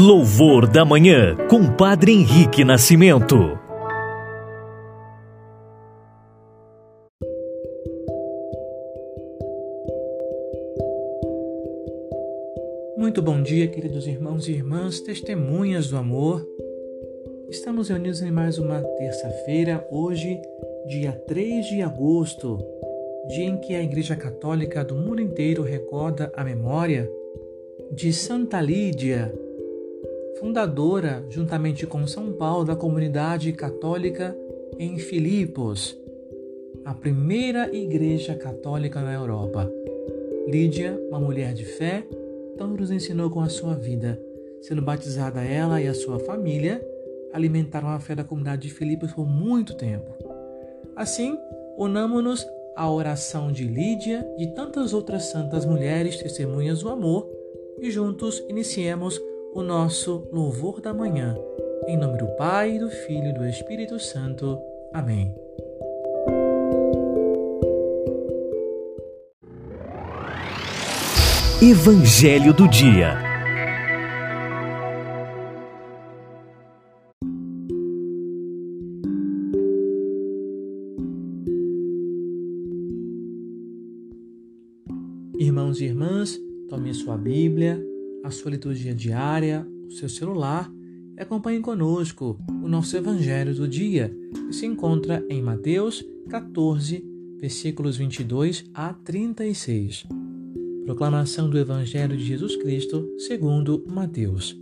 [0.00, 3.34] Louvor da Manhã, com Padre Henrique Nascimento.
[12.96, 16.46] Muito bom dia, queridos irmãos e irmãs, testemunhas do amor.
[17.50, 20.40] Estamos reunidos em mais uma terça-feira, hoje,
[20.86, 22.64] dia 3 de agosto,
[23.26, 27.10] dia em que a Igreja Católica do mundo inteiro recorda a memória
[27.90, 29.34] de Santa Lídia,
[30.38, 34.36] fundadora, juntamente com São Paulo, da comunidade católica
[34.78, 35.98] em Filipos,
[36.84, 39.70] a primeira igreja católica na Europa.
[40.46, 42.06] Lídia, uma mulher de fé,
[42.56, 44.18] tanto nos ensinou com a sua vida.
[44.62, 46.80] Sendo batizada ela e a sua família,
[47.32, 50.12] alimentaram a fé da comunidade de Filipos por muito tempo.
[50.96, 51.36] Assim,
[51.76, 57.28] unamos-nos à oração de Lídia e tantas outras santas mulheres testemunhas do amor
[57.80, 59.20] e juntos iniciemos
[59.54, 61.36] o nosso louvor da manhã.
[61.86, 64.58] Em nome do Pai, do Filho e do Espírito Santo.
[64.92, 65.34] Amém.
[71.62, 73.26] Evangelho do Dia.
[85.38, 87.87] Irmãos e irmãs, tome sua Bíblia
[88.24, 90.70] a sua liturgia diária, o seu celular
[91.16, 94.14] e acompanhe conosco o nosso Evangelho do dia,
[94.46, 97.04] que se encontra em Mateus 14,
[97.40, 100.06] versículos 22 a 36.
[100.84, 104.56] Proclamação do Evangelho de Jesus Cristo segundo Mateus.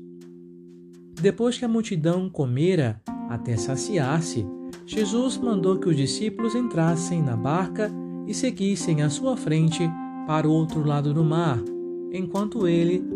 [1.20, 4.44] Depois que a multidão comera até saciar-se,
[4.84, 7.90] Jesus mandou que os discípulos entrassem na barca
[8.26, 9.88] e seguissem à sua frente
[10.26, 11.62] para o outro lado do mar,
[12.12, 13.15] enquanto ele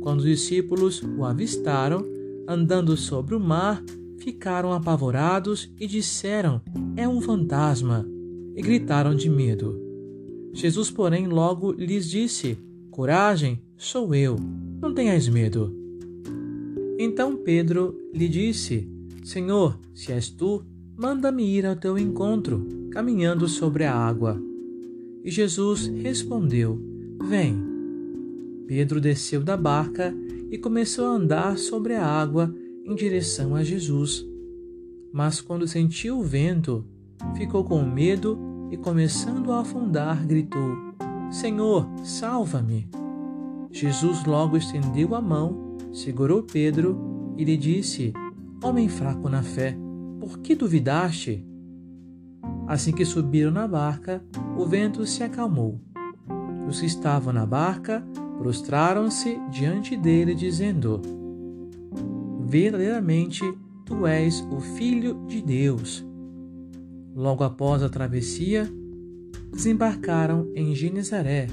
[0.00, 2.04] Quando os discípulos o avistaram,
[2.48, 3.82] andando sobre o mar,
[4.18, 6.60] ficaram apavorados e disseram:
[6.96, 8.06] É um fantasma!
[8.56, 9.78] E gritaram de medo.
[10.52, 12.58] Jesus, porém, logo lhes disse:
[12.90, 14.36] Coragem, sou eu,
[14.80, 15.74] não tenhais medo.
[16.98, 18.88] Então Pedro lhe disse:
[19.22, 20.64] Senhor, se és tu,
[20.96, 24.40] manda-me ir ao teu encontro, caminhando sobre a água.
[25.24, 26.78] E Jesus respondeu:
[27.22, 27.69] Vem.
[28.70, 30.14] Pedro desceu da barca
[30.48, 32.54] e começou a andar sobre a água
[32.84, 34.24] em direção a Jesus.
[35.12, 36.86] Mas quando sentiu o vento,
[37.34, 38.38] ficou com medo
[38.70, 40.76] e, começando a afundar, gritou:
[41.32, 42.88] Senhor, salva-me!
[43.72, 48.12] Jesus logo estendeu a mão, segurou Pedro e lhe disse:
[48.62, 49.76] Homem fraco na fé,
[50.20, 51.44] por que duvidaste?
[52.68, 54.24] Assim que subiram na barca,
[54.56, 55.80] o vento se acalmou.
[56.68, 58.06] Os que estavam na barca
[58.40, 60.98] prostraram-se diante dele, dizendo:
[62.46, 63.42] Verdadeiramente
[63.84, 66.02] tu és o Filho de Deus.
[67.14, 68.66] Logo após a travessia,
[69.52, 71.48] desembarcaram em Genezaré.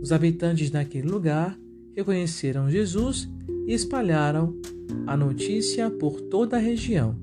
[0.00, 1.58] Os habitantes daquele lugar
[1.94, 3.28] reconheceram Jesus
[3.66, 4.58] e espalharam
[5.06, 7.16] a notícia por toda a região.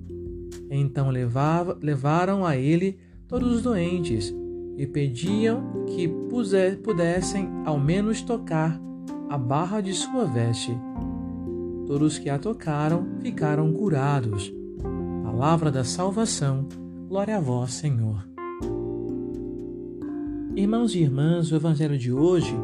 [0.70, 4.32] Então levava, levaram a ele todos os doentes
[4.78, 6.08] e pediam que
[6.84, 8.80] pudessem ao menos tocar
[9.30, 10.78] a barra de sua veste.
[11.88, 14.54] Todos que a tocaram ficaram curados.
[15.24, 16.68] Palavra da salvação,
[17.08, 18.28] glória a vós, Senhor.
[20.56, 22.56] Irmãos e irmãs, o evangelho de hoje,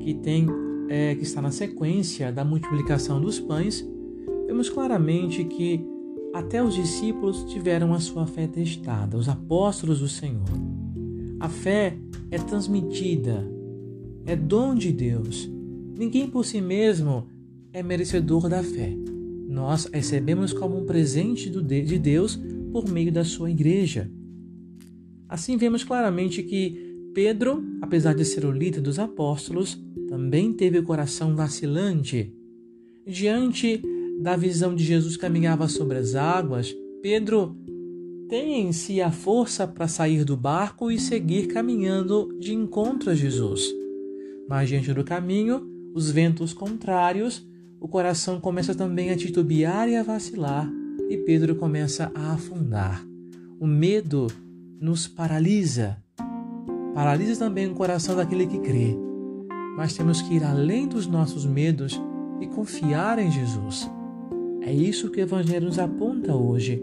[0.00, 0.46] que tem
[0.88, 3.86] é, que está na sequência da multiplicação dos pães,
[4.46, 5.84] vemos claramente que
[6.32, 10.77] até os discípulos tiveram a sua fé testada, os apóstolos do Senhor.
[11.40, 11.96] A fé
[12.30, 13.48] é transmitida,
[14.26, 15.48] é dom de Deus.
[15.96, 17.28] Ninguém por si mesmo
[17.72, 18.92] é merecedor da fé.
[19.48, 22.38] Nós recebemos como um presente de Deus
[22.72, 24.10] por meio da sua igreja.
[25.28, 30.82] Assim vemos claramente que Pedro, apesar de ser o líder dos apóstolos, também teve o
[30.82, 32.32] coração vacilante.
[33.06, 33.82] Diante
[34.20, 37.56] da visão de Jesus caminhava sobre as águas, Pedro
[38.28, 43.14] tem em si a força para sair do barco e seguir caminhando de encontro a
[43.14, 43.64] Jesus.
[44.48, 47.46] Mas diante do caminho, os ventos contrários
[47.80, 50.68] o coração começa também a titubear e a vacilar,
[51.08, 53.04] e Pedro começa a afundar.
[53.60, 54.26] O medo
[54.80, 55.96] nos paralisa.
[56.92, 58.96] Paralisa também o coração daquele que crê.
[59.76, 62.00] Mas temos que ir além dos nossos medos
[62.40, 63.88] e confiar em Jesus.
[64.60, 66.82] É isso que o Evangelho nos aponta hoje: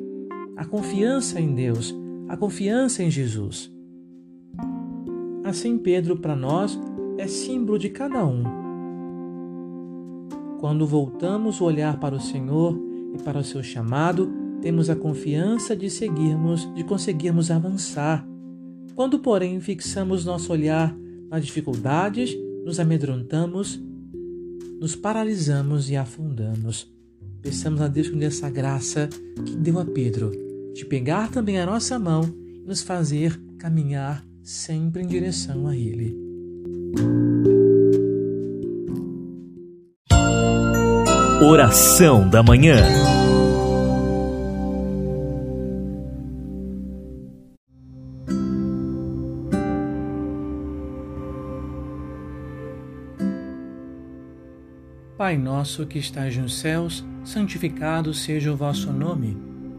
[0.56, 1.96] a confiança em Deus,
[2.28, 3.72] a confiança em Jesus.
[5.44, 6.80] Assim, Pedro, para nós,
[7.18, 8.66] é símbolo de cada um
[10.66, 12.75] quando voltamos o olhar para o Senhor
[13.13, 18.28] e para o seu chamado, temos a confiança de seguirmos, de conseguirmos avançar.
[18.96, 20.98] Quando, porém, fixamos nosso olhar
[21.30, 22.36] nas dificuldades,
[22.66, 23.80] nos amedrontamos,
[24.81, 26.92] nos paralisamos e afundamos.
[27.44, 29.07] Peçamos a Deus dê essa graça
[29.46, 30.31] que deu a Pedro,
[30.75, 36.13] de pegar também a nossa mão e nos fazer caminhar sempre em direção a Ele.
[41.42, 42.75] Oração da Manhã.
[55.18, 59.55] Pai nosso que estás nos céus, santificado seja o vosso nome.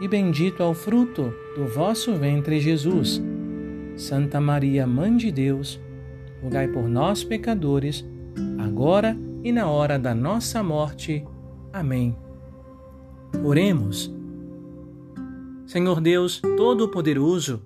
[0.00, 3.22] e bendito é o fruto do vosso ventre, Jesus.
[3.96, 5.80] Santa Maria, Mãe de Deus,
[6.42, 8.04] rogai por nós, pecadores,
[8.58, 11.24] agora e na hora da nossa morte.
[11.72, 12.16] Amém.
[13.44, 14.12] Oremos.
[15.66, 17.62] Senhor Deus Todo-Poderoso,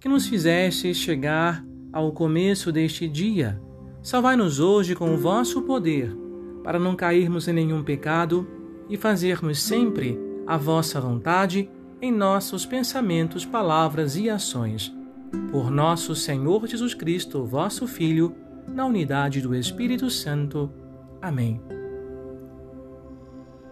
[0.00, 3.60] que nos fizeste chegar ao começo deste dia,
[4.02, 6.16] salvai-nos hoje com o vosso poder,
[6.64, 8.46] para não cairmos em nenhum pecado
[8.88, 10.18] e fazermos sempre
[10.52, 11.70] a vossa vontade
[12.02, 14.94] em nossos pensamentos, palavras e ações.
[15.50, 18.36] Por nosso Senhor Jesus Cristo, vosso Filho,
[18.68, 20.70] na unidade do Espírito Santo.
[21.22, 21.58] Amém.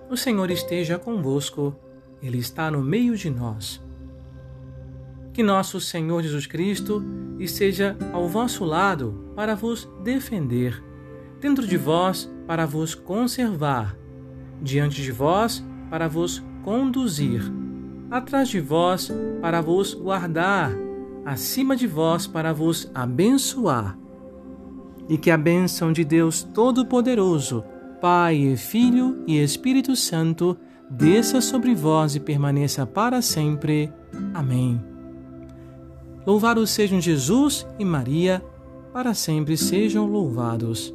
[0.09, 1.77] O Senhor esteja convosco,
[2.23, 3.79] Ele está no meio de nós.
[5.35, 7.05] Que nosso Senhor Jesus Cristo
[7.39, 10.83] esteja ao vosso lado para vos defender,
[11.43, 13.95] dentro de vós para vos conservar,
[14.63, 17.43] diante de vós para vos conduzir,
[18.11, 19.11] atrás de vós
[19.41, 20.73] para vos guardar,
[21.25, 23.97] acima de vós para vos abençoar
[25.09, 27.65] e que a bênção de Deus Todo-Poderoso,
[28.01, 30.57] Pai, Filho e Espírito Santo,
[30.89, 33.93] desça sobre vós e permaneça para sempre.
[34.33, 34.81] Amém.
[36.25, 38.41] Louvados sejam Jesus e Maria,
[38.93, 40.95] para sempre sejam louvados.